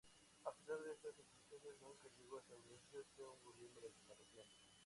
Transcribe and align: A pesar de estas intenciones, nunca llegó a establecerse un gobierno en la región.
A 0.47 0.51
pesar 0.51 0.79
de 0.81 0.93
estas 0.93 1.13
intenciones, 1.19 1.79
nunca 1.79 2.09
llegó 2.17 2.37
a 2.37 2.41
establecerse 2.41 3.21
un 3.21 3.39
gobierno 3.43 3.81
en 3.85 4.07
la 4.09 4.15
región. 4.15 4.47